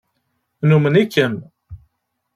Numen-ikem. 0.67 1.35